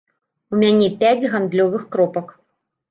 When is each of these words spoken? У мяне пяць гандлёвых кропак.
У 0.53 0.61
мяне 0.61 0.89
пяць 1.03 1.29
гандлёвых 1.35 1.89
кропак. 1.95 2.35